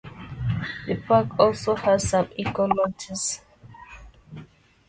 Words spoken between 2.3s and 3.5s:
eco lodges.